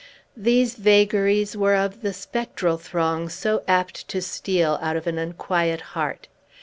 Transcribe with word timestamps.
These 0.35 0.77
vagaries 0.77 1.55
were 1.55 1.75
of 1.75 2.01
the 2.01 2.11
spectral 2.11 2.77
throng 2.79 3.29
so 3.29 3.61
apt 3.67 4.07
to 4.07 4.19
steal 4.19 4.79
out 4.81 4.97
of 4.97 5.05
an 5.05 5.19
unquiet 5.19 5.81
heart. 5.93 6.27